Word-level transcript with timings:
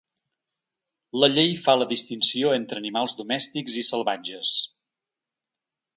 La 1.23 1.27
llei 1.33 1.51
fa 1.67 1.75
la 1.81 1.87
distinció 1.91 2.55
entre 2.55 2.81
animals 2.83 3.15
domèstics 3.21 3.77
i 3.83 3.87
salvatges. 3.91 4.59